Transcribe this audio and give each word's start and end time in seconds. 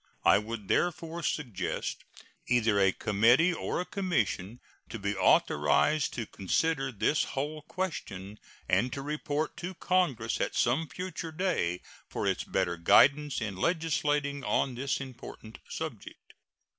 I 0.25 0.39
would 0.39 0.67
therefore 0.67 1.21
suggest 1.21 2.05
either 2.47 2.79
a 2.79 2.91
committee 2.91 3.53
or 3.53 3.79
a 3.79 3.85
commission 3.85 4.59
to 4.89 4.97
be 4.97 5.15
authorized 5.15 6.13
to 6.15 6.25
consider 6.25 6.91
this 6.91 7.23
whole 7.23 7.61
question, 7.61 8.39
and 8.67 8.91
to 8.93 9.03
report 9.03 9.55
to 9.57 9.75
Congress 9.75 10.41
at 10.41 10.55
some 10.55 10.87
future 10.87 11.31
day 11.31 11.81
for 12.09 12.25
its 12.25 12.43
better 12.43 12.77
guidance 12.77 13.41
in 13.41 13.55
legislating 13.55 14.43
on 14.43 14.73
this 14.73 14.99
important 14.99 15.59
subject. 15.69 16.33